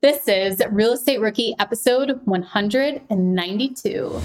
[0.00, 4.20] This is Real Estate Rookie episode 192.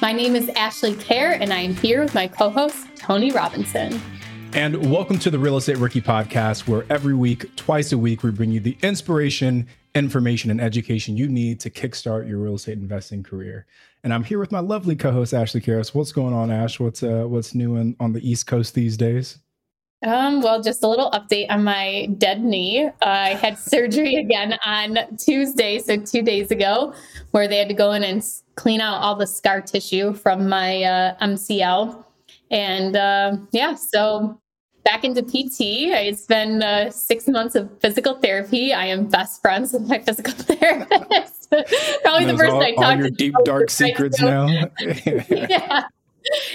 [0.00, 4.00] My name is Ashley Kehr, and I am here with my co host, Tony Robinson.
[4.52, 8.30] And welcome to the Real Estate Rookie podcast, where every week, twice a week, we
[8.30, 9.66] bring you the inspiration,
[9.96, 13.66] information, and education you need to kickstart your real estate investing career.
[14.04, 15.92] And I'm here with my lovely co-host Ashley Karras.
[15.92, 16.78] What's going on, Ash?
[16.78, 19.40] What's uh, what's new in, on the East Coast these days?
[20.04, 22.86] Um, well, just a little update on my dead knee.
[22.86, 26.94] Uh, I had surgery again on Tuesday, so two days ago,
[27.30, 28.22] where they had to go in and
[28.54, 32.04] clean out all the scar tissue from my uh, MCL.
[32.50, 34.38] And uh, yeah, so
[34.84, 35.88] back into PT.
[35.90, 38.74] It's been uh, six months of physical therapy.
[38.74, 41.48] I am best friends with my physical therapist.
[42.02, 42.84] Probably the first all, I talked.
[42.84, 44.46] All your deep dark secrets now.
[44.46, 45.84] yeah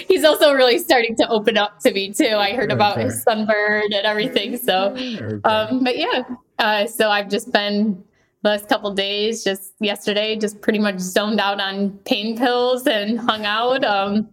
[0.08, 2.36] he's also really starting to open up to me too.
[2.36, 3.04] I heard about okay.
[3.04, 4.56] his sunburn and everything.
[4.56, 5.40] So, okay.
[5.44, 6.22] um, but yeah,
[6.58, 8.02] uh, so I've just been
[8.42, 13.18] the last couple days, just yesterday, just pretty much zoned out on pain pills and
[13.18, 13.84] hung out.
[13.84, 14.28] Um,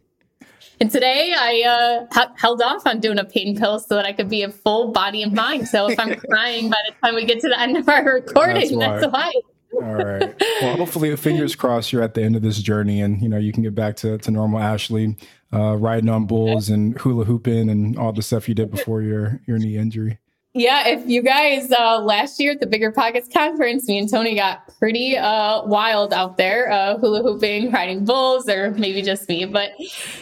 [0.79, 4.13] and today I uh, h- held off on doing a pain pill so that I
[4.13, 5.67] could be a full body and mind.
[5.67, 8.77] So if I'm crying by the time we get to the end of our recording,
[8.77, 9.11] that's why.
[9.11, 9.31] That's why.
[9.73, 10.35] All right.
[10.61, 13.51] Well, hopefully, fingers crossed, you're at the end of this journey, and you know you
[13.51, 15.15] can get back to, to normal Ashley,
[15.53, 19.41] uh, riding on bulls and hula hooping and all the stuff you did before your
[19.45, 20.19] your knee injury.
[20.53, 24.35] Yeah, if you guys uh, last year at the Bigger Pockets conference, me and Tony
[24.35, 29.45] got pretty uh, wild out there, uh, hula hooping, riding bulls, or maybe just me.
[29.45, 29.71] But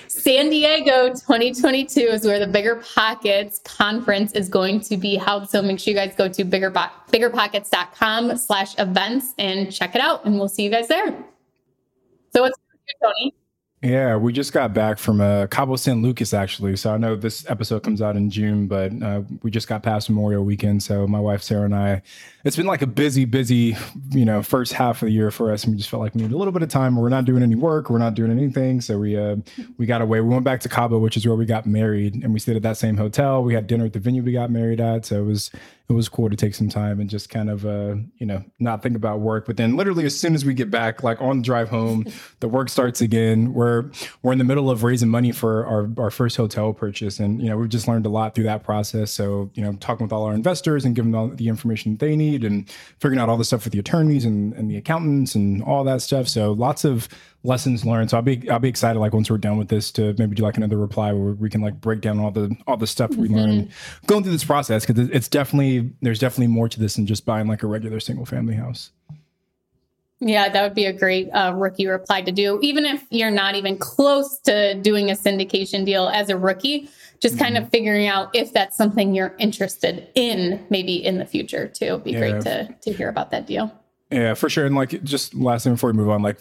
[0.08, 5.50] San Diego 2022 is where the Bigger Pockets conference is going to be held.
[5.50, 10.26] So make sure you guys go to bigger biggerpockets.com slash events and check it out,
[10.26, 11.16] and we'll see you guys there.
[12.34, 12.58] So what's
[13.02, 13.34] Tony?
[13.86, 16.76] Yeah, we just got back from uh, Cabo San Lucas, actually.
[16.76, 20.10] So I know this episode comes out in June, but uh, we just got past
[20.10, 20.82] Memorial Weekend.
[20.82, 22.02] So my wife Sarah and I,
[22.46, 23.78] it's been like a busy, busy,
[24.10, 26.22] you know, first half of the year for us, and we just felt like we
[26.22, 26.96] needed a little bit of time.
[26.96, 29.36] We're not doing any work, we're not doing anything, so we uh,
[29.78, 30.20] we got away.
[30.20, 32.64] We went back to Cabo, which is where we got married, and we stayed at
[32.64, 33.44] that same hotel.
[33.44, 35.52] We had dinner at the venue we got married at, so it was
[35.88, 38.82] it was cool to take some time and just kind of uh, you know not
[38.82, 41.44] think about work but then literally as soon as we get back like on the
[41.44, 42.06] drive home
[42.40, 43.75] the work starts again we're
[44.22, 47.50] we're in the middle of raising money for our, our first hotel purchase and you
[47.50, 50.24] know we've just learned a lot through that process so you know talking with all
[50.24, 52.70] our investors and giving them all the information they need and
[53.00, 56.02] figuring out all the stuff with the attorneys and, and the accountants and all that
[56.02, 57.08] stuff so lots of
[57.46, 58.10] lessons learned.
[58.10, 60.44] So I'll be I'll be excited like once we're done with this to maybe do
[60.44, 63.28] like another reply where we can like break down all the all the stuff we
[63.28, 63.38] mm-hmm.
[63.38, 63.72] learned
[64.08, 67.48] going through this process because it's definitely there's definitely more to this than just buying
[67.48, 68.92] like a regular single family house.
[70.28, 72.60] Yeah, that would be a great uh, rookie reply to do.
[72.64, 77.36] Even if you're not even close to doing a syndication deal as a rookie, just
[77.36, 77.44] mm-hmm.
[77.44, 77.70] kind of mm-hmm.
[77.70, 81.86] figuring out if that's something you're interested in, maybe in the future too.
[81.86, 82.20] It'd be yeah.
[82.20, 83.72] great to to hear about that deal.
[84.10, 84.66] Yeah, for sure.
[84.66, 86.40] And like, just last thing before we move on, like,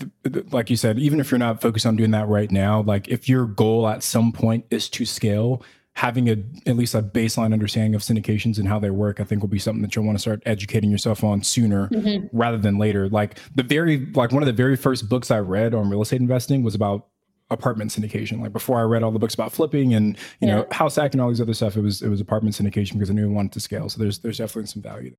[0.51, 3.29] like you said, even if you're not focused on doing that right now, like, if
[3.29, 5.63] your goal at some point is to scale,
[5.95, 9.43] having a at least a baseline understanding of syndications and how they work, I think
[9.43, 12.27] will be something that you'll want to start educating yourself on sooner mm-hmm.
[12.37, 13.09] rather than later.
[13.09, 16.21] Like the very, like one of the very first books I read on real estate
[16.21, 17.07] investing was about
[17.51, 18.41] apartment syndication.
[18.41, 20.57] Like before I read all the books about flipping and you yeah.
[20.57, 23.11] know house hacking and all these other stuff, it was it was apartment syndication because
[23.11, 23.89] I knew I wanted to scale.
[23.89, 25.19] So there's there's definitely some value there.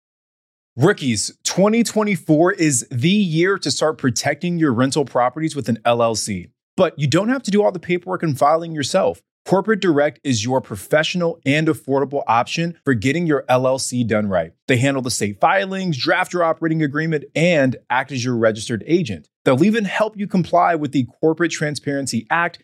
[0.77, 6.49] Rookies, 2024 is the year to start protecting your rental properties with an LLC.
[6.77, 9.21] But you don't have to do all the paperwork and filing yourself.
[9.45, 14.53] Corporate Direct is your professional and affordable option for getting your LLC done right.
[14.69, 19.27] They handle the state filings, draft your operating agreement, and act as your registered agent.
[19.43, 22.63] They'll even help you comply with the Corporate Transparency Act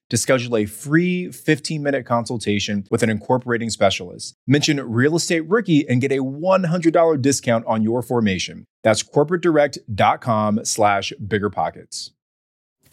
[0.11, 4.35] to schedule a free 15-minute consultation with an incorporating specialist.
[4.45, 8.67] Mention Real Estate Rookie and get a $100 discount on your formation.
[8.83, 12.11] That's corporatedirect.com slash biggerpockets.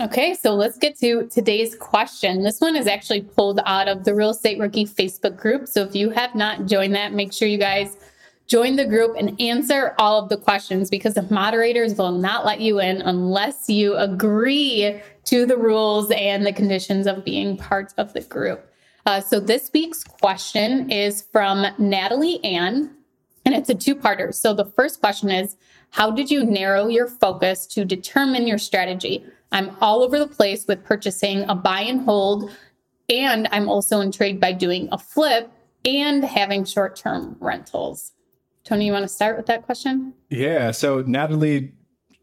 [0.00, 2.44] Okay, so let's get to today's question.
[2.44, 5.66] This one is actually pulled out of the Real Estate Rookie Facebook group.
[5.66, 7.96] So if you have not joined that, make sure you guys–
[8.48, 12.62] Join the group and answer all of the questions because the moderators will not let
[12.62, 18.14] you in unless you agree to the rules and the conditions of being part of
[18.14, 18.72] the group.
[19.04, 22.96] Uh, so this week's question is from Natalie Ann,
[23.44, 24.34] and it's a two parter.
[24.34, 25.56] So the first question is
[25.90, 29.24] How did you narrow your focus to determine your strategy?
[29.52, 32.50] I'm all over the place with purchasing a buy and hold,
[33.10, 35.50] and I'm also intrigued by doing a flip
[35.84, 38.12] and having short term rentals.
[38.68, 40.12] Tony, you want to start with that question?
[40.28, 40.72] Yeah.
[40.72, 41.72] So, Natalie,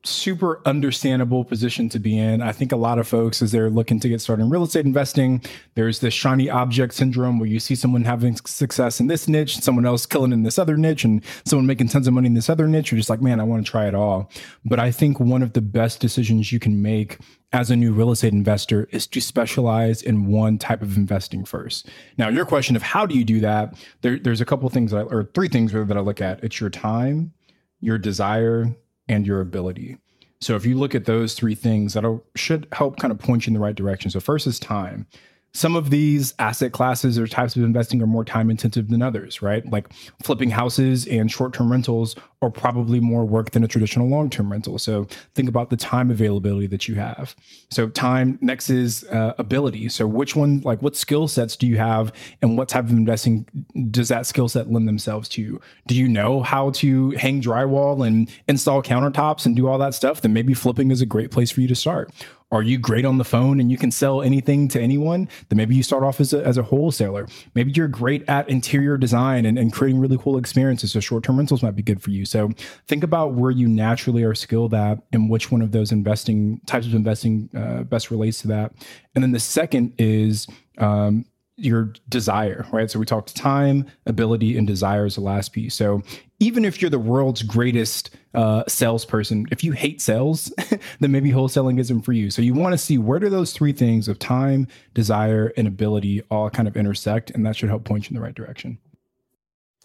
[0.07, 2.41] super understandable position to be in.
[2.41, 4.85] I think a lot of folks, as they're looking to get started in real estate
[4.85, 5.43] investing,
[5.75, 9.85] there's this shiny object syndrome where you see someone having success in this niche, someone
[9.85, 12.67] else killing in this other niche, and someone making tons of money in this other
[12.67, 12.91] niche.
[12.91, 14.29] You're just like, man, I want to try it all.
[14.63, 17.19] But I think one of the best decisions you can make
[17.51, 21.89] as a new real estate investor is to specialize in one type of investing first.
[22.17, 23.75] Now, your question of how do you do that?
[24.01, 26.43] There, there's a couple things, I, or three things that I look at.
[26.43, 27.31] It's your time,
[27.79, 28.75] your desire,
[29.07, 29.97] and your ability.
[30.41, 33.51] So if you look at those three things, that should help kind of point you
[33.51, 34.11] in the right direction.
[34.11, 35.07] So first is time
[35.55, 39.41] some of these asset classes or types of investing are more time intensive than others,
[39.41, 39.65] right?
[39.71, 39.87] Like
[40.21, 44.51] flipping houses and short term rentals are probably more work than a traditional long term
[44.51, 44.77] rental.
[44.77, 47.35] So think about the time availability that you have.
[47.71, 49.87] So, time next is uh, ability.
[49.87, 52.11] So, which one, like what skill sets do you have
[52.41, 53.47] and what type of investing
[53.89, 55.61] does that skill set lend themselves to?
[55.87, 60.19] Do you know how to hang drywall and install countertops and do all that stuff?
[60.19, 62.11] Then maybe flipping is a great place for you to start.
[62.55, 65.27] Are you great on the phone and you can sell anything to anyone?
[65.49, 67.27] Then maybe you start off as a, as a wholesaler.
[67.53, 70.93] Maybe you're great at interior design and, and creating really cool experiences.
[70.93, 72.23] So short term rentals might be good for you.
[72.23, 72.51] So
[72.87, 76.87] think about where you naturally are skilled at and which one of those investing types
[76.87, 78.71] of investing uh, best relates to that.
[79.15, 80.47] And then the second is
[80.77, 81.25] um,
[81.57, 82.91] your desire, right?
[82.91, 85.73] So we talked time, ability, and desire is the last piece.
[85.73, 86.01] So
[86.39, 90.51] even if you're the world's greatest uh, salesperson, if you hate sales,
[90.99, 92.29] then maybe wholesaling isn't for you.
[92.29, 96.21] So you want to see where do those three things of time, desire, and ability
[96.29, 98.77] all kind of intersect, and that should help point you in the right direction.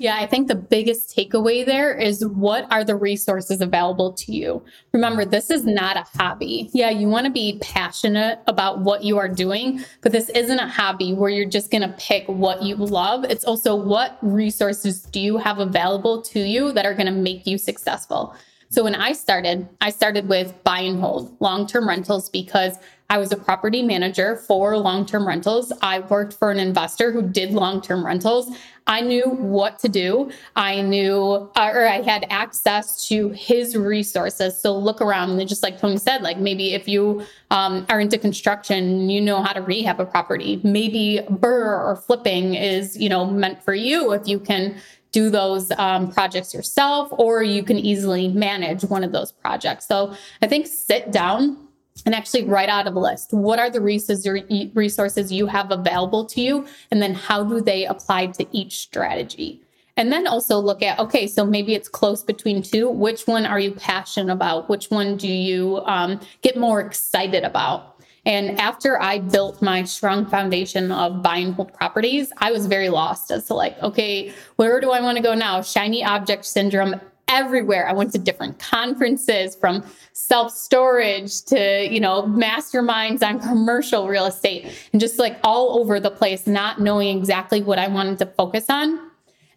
[0.00, 4.64] Yeah, I think the biggest takeaway there is what are the resources available to you?
[4.95, 6.71] Remember, this is not a hobby.
[6.73, 10.66] Yeah, you want to be passionate about what you are doing, but this isn't a
[10.66, 13.25] hobby where you're just going to pick what you love.
[13.25, 17.47] It's also what resources do you have available to you that are going to make
[17.47, 18.35] you successful.
[18.73, 22.77] So when I started, I started with buy and hold long term rentals because
[23.09, 25.73] I was a property manager for long term rentals.
[25.83, 28.49] I worked for an investor who did long term rentals.
[28.87, 30.31] I knew what to do.
[30.55, 34.61] I knew, uh, or I had access to his resources.
[34.61, 38.19] So look around and just like Tony said, like maybe if you um, are into
[38.19, 40.61] construction, you know how to rehab a property.
[40.62, 44.77] Maybe BRRRR or flipping is, you know, meant for you if you can
[45.12, 49.87] do those um, projects yourself, or you can easily manage one of those projects.
[49.87, 51.69] So I think sit down
[52.07, 53.33] and actually write out a list.
[53.33, 56.67] What are the resources you have available to you?
[56.90, 59.62] And then how do they apply to each strategy?
[59.97, 62.88] And then also look at, okay, so maybe it's close between two.
[62.88, 64.71] Which one are you passionate about?
[64.71, 68.00] Which one do you um, get more excited about?
[68.31, 72.89] And after I built my strong foundation of buy and hold properties, I was very
[72.89, 75.63] lost as to like, okay, where do I want to go now?
[75.63, 77.89] Shiny object syndrome everywhere.
[77.89, 84.27] I went to different conferences from self storage to, you know, masterminds on commercial real
[84.27, 88.27] estate and just like all over the place, not knowing exactly what I wanted to
[88.27, 89.11] focus on.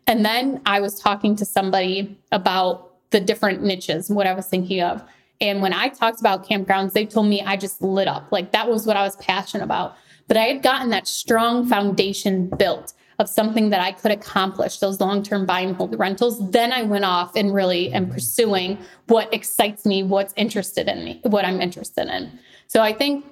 [0.08, 4.82] And then I was talking to somebody about the different niches, what I was thinking
[4.82, 5.04] of.
[5.42, 8.32] And when I talked about campgrounds, they told me I just lit up.
[8.32, 9.96] Like that was what I was passionate about.
[10.28, 15.00] But I had gotten that strong foundation built of something that I could accomplish, those
[15.00, 16.50] long term buy and hold rentals.
[16.52, 21.20] Then I went off and really am pursuing what excites me, what's interested in me,
[21.24, 22.40] what I'm interested in.
[22.68, 23.26] So I think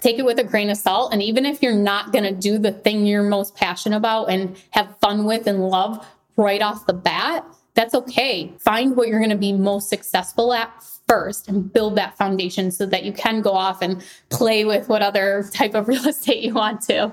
[0.00, 1.12] take it with a grain of salt.
[1.12, 4.56] And even if you're not going to do the thing you're most passionate about and
[4.70, 8.52] have fun with and love right off the bat, that's okay.
[8.58, 10.72] Find what you're going to be most successful at
[11.10, 15.02] first and build that foundation so that you can go off and play with what
[15.02, 17.12] other type of real estate you want to.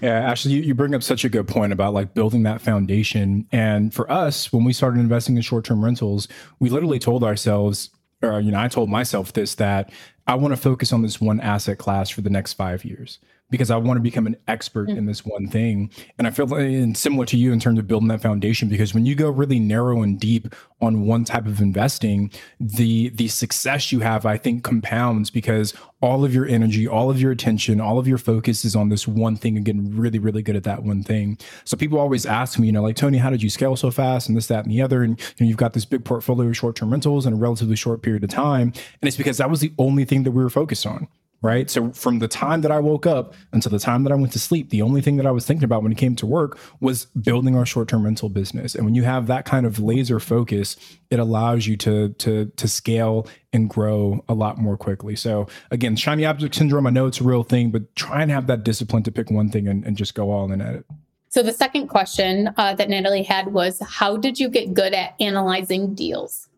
[0.00, 3.48] Yeah, actually, you, you bring up such a good point about like building that foundation.
[3.50, 6.28] And for us, when we started investing in short term rentals,
[6.60, 7.90] we literally told ourselves,
[8.22, 9.92] or, you know, I told myself this that
[10.28, 13.18] I want to focus on this one asset class for the next five years
[13.50, 14.98] because I want to become an expert mm-hmm.
[14.98, 15.90] in this one thing.
[16.18, 18.94] And I feel like, and similar to you in terms of building that foundation, because
[18.94, 23.90] when you go really narrow and deep on one type of investing, the the success
[23.90, 27.98] you have, I think, compounds because all of your energy, all of your attention, all
[27.98, 30.82] of your focus is on this one thing and getting really, really good at that
[30.82, 31.38] one thing.
[31.64, 34.28] So people always ask me, you know, like Tony, how did you scale so fast
[34.28, 35.02] and this, that, and the other?
[35.02, 38.02] And you know, you've got this big portfolio of short-term rentals in a relatively short
[38.02, 38.72] period of time.
[39.00, 41.08] And it's because that was the only thing that we were focused on
[41.40, 41.70] right?
[41.70, 44.38] So from the time that I woke up until the time that I went to
[44.38, 47.04] sleep, the only thing that I was thinking about when it came to work was
[47.06, 48.74] building our short-term rental business.
[48.74, 50.76] And when you have that kind of laser focus,
[51.10, 55.16] it allows you to to to scale and grow a lot more quickly.
[55.16, 58.46] So again, shiny object syndrome, I know it's a real thing, but try and have
[58.48, 60.84] that discipline to pick one thing and, and just go all in at it.
[61.30, 65.14] So the second question uh, that Natalie had was, how did you get good at
[65.20, 66.48] analyzing deals?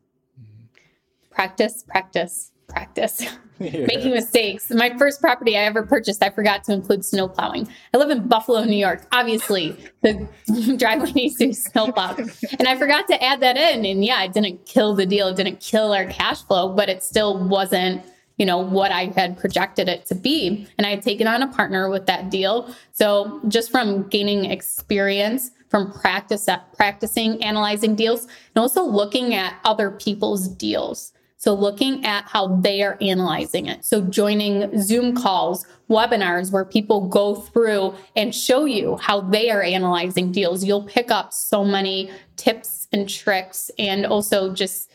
[1.31, 3.27] Practice, practice, practice.
[3.61, 4.71] making mistakes.
[4.71, 7.69] My first property I ever purchased, I forgot to include snow plowing.
[7.93, 9.07] I live in Buffalo, New York.
[9.13, 10.27] Obviously, the
[10.79, 12.21] driveway needs to be snow plowed.
[12.59, 13.85] And I forgot to add that in.
[13.85, 15.29] And yeah, it didn't kill the deal.
[15.29, 18.03] It didn't kill our cash flow, but it still wasn't,
[18.39, 20.67] you know, what I had projected it to be.
[20.79, 22.75] And I had taken on a partner with that deal.
[22.93, 29.91] So just from gaining experience, from practice practicing analyzing deals and also looking at other
[29.91, 33.83] people's deals so looking at how they are analyzing it.
[33.83, 39.63] So joining Zoom calls, webinars where people go through and show you how they are
[39.63, 40.63] analyzing deals.
[40.63, 44.91] You'll pick up so many tips and tricks and also just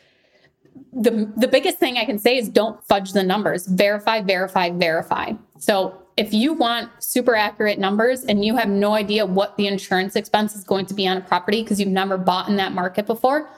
[0.93, 3.65] the the biggest thing I can say is don't fudge the numbers.
[3.65, 5.31] Verify, verify, verify.
[5.57, 10.15] So if you want super accurate numbers and you have no idea what the insurance
[10.15, 13.07] expense is going to be on a property because you've never bought in that market
[13.07, 13.49] before,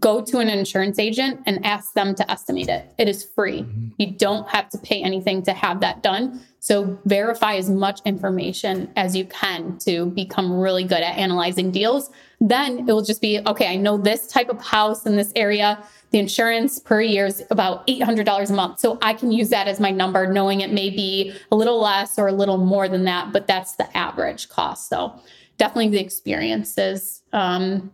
[0.00, 2.92] go to an insurance agent and ask them to estimate it.
[2.98, 3.60] It is free.
[3.60, 3.88] Mm-hmm.
[3.98, 6.40] You don't have to pay anything to have that done.
[6.60, 12.10] So verify as much information as you can to become really good at analyzing deals.
[12.40, 15.82] Then it will just be okay, I know this type of house in this area.
[16.10, 18.80] The insurance per year is about $800 a month.
[18.80, 22.18] So I can use that as my number, knowing it may be a little less
[22.18, 24.88] or a little more than that, but that's the average cost.
[24.88, 25.18] So
[25.58, 27.22] definitely the experiences.
[27.32, 27.92] um,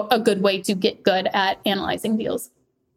[0.00, 2.50] a good way to get good at analyzing deals.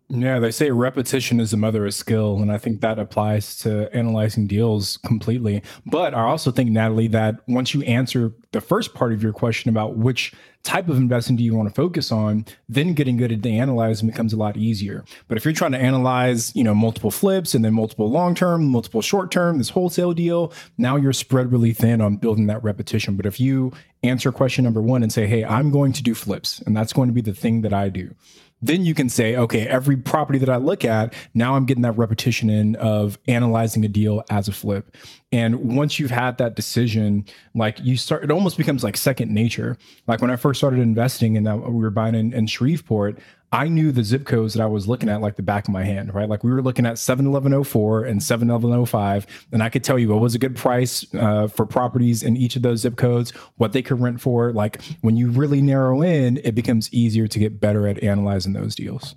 [0.08, 2.38] Yeah, they say repetition is the mother of skill.
[2.38, 5.64] And I think that applies to analyzing deals completely.
[5.86, 9.70] But I also think, Natalie, that once you answer the first part of your question
[9.70, 10.32] about which
[10.62, 14.08] type of investing do you want to focus on, then getting good at the analyzing
[14.08, 15.04] becomes a lot easier.
[15.28, 18.66] But if you're trying to analyze, you know, multiple flips and then multiple long term,
[18.66, 23.16] multiple short term, this wholesale deal, now you're spread really thin on building that repetition.
[23.16, 26.60] But if you answer question number one and say, hey, I'm going to do flips,
[26.62, 28.14] and that's going to be the thing that I do
[28.62, 31.98] then you can say, okay, every property that I look at, now I'm getting that
[31.98, 34.96] repetition in of analyzing a deal as a flip.
[35.32, 39.78] And once you've had that decision, like you start, it almost becomes like second nature.
[40.08, 43.20] Like when I first started investing and we were buying in, in Shreveport,
[43.56, 45.86] I knew the zip codes that I was looking at like the back of my
[45.86, 46.28] hand, right?
[46.28, 50.36] Like we were looking at 71104 and 71105, and I could tell you what was
[50.36, 54.02] a good price uh, for properties in each of those zip codes, what they could
[54.02, 54.52] rent for.
[54.52, 58.76] Like when you really narrow in, it becomes easier to get better at analyzing those
[58.76, 59.16] deals.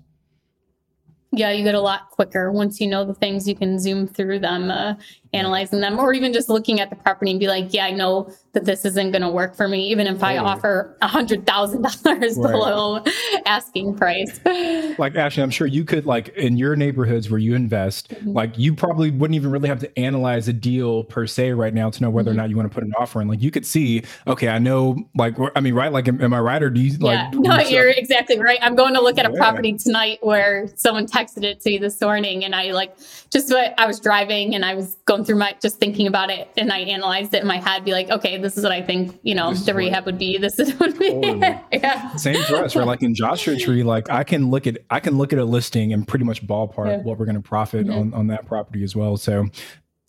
[1.31, 3.47] Yeah, you get a lot quicker once you know the things.
[3.47, 4.95] You can zoom through them, uh,
[5.35, 8.33] analyzing them, or even just looking at the property and be like, "Yeah, I know
[8.53, 11.83] that this isn't going to work for me, even if I offer a hundred thousand
[12.05, 13.05] dollars below
[13.45, 14.41] asking price."
[14.99, 18.33] like Ashley, I'm sure you could like in your neighborhoods where you invest, mm-hmm.
[18.33, 21.91] like you probably wouldn't even really have to analyze a deal per se right now
[21.91, 22.39] to know whether mm-hmm.
[22.39, 23.29] or not you want to put an offer in.
[23.29, 25.93] Like you could see, okay, I know, like I mean, right?
[25.93, 27.35] Like, am, am I right, or do you like?
[27.35, 28.59] Yeah, no, you're exactly right.
[28.63, 32.01] I'm going to look at a property tonight where someone texted it to me this
[32.01, 32.97] morning, and I like
[33.31, 36.51] just what I was driving and I was going through my just thinking about it,
[36.57, 39.19] and I analyzed it in my head, be like, okay, this is what I think,
[39.23, 40.39] you know, this the rehab would be.
[40.39, 41.39] This is what would be.
[41.73, 42.15] yeah.
[42.17, 42.87] Same for us, right?
[42.87, 45.93] Like in Joshua Tree, like I can look at I can look at a listing
[45.93, 46.97] and pretty much ballpark yeah.
[46.99, 47.99] what we're going to profit mm-hmm.
[47.99, 49.17] on on that property as well.
[49.17, 49.47] So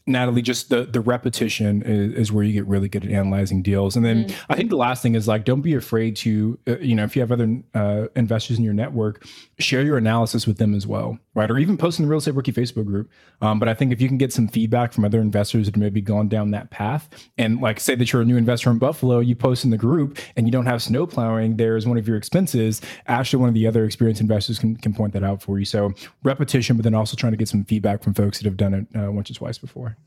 [0.09, 3.95] Natalie, just the the repetition is, is, where you get really good at analyzing deals.
[3.95, 4.35] And then mm.
[4.49, 7.15] I think the last thing is like, don't be afraid to, uh, you know, if
[7.15, 9.25] you have other uh, investors in your network,
[9.59, 11.49] share your analysis with them as well, right?
[11.49, 13.09] Or even post in the Real Estate Rookie Facebook group.
[13.41, 15.81] Um, but I think if you can get some feedback from other investors that have
[15.81, 19.19] maybe gone down that path, and like say that you're a new investor in Buffalo,
[19.19, 22.07] you post in the group and you don't have snow plowing there as one of
[22.07, 22.81] your expenses.
[23.07, 25.65] Actually, one of the other experienced investors can, can point that out for you.
[25.65, 28.73] So repetition, but then also trying to get some feedback from folks that have done
[28.73, 29.97] it uh, once or twice before.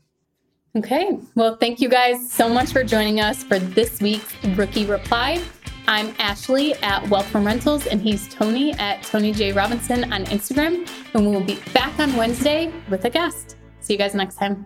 [0.75, 1.19] Okay.
[1.35, 5.39] Well, thank you guys so much for joining us for this week's Rookie Reply.
[5.87, 9.51] I'm Ashley at Wealth from Rentals, and he's Tony at Tony J.
[9.51, 10.89] Robinson on Instagram.
[11.13, 13.57] And we will be back on Wednesday with a guest.
[13.81, 14.65] See you guys next time.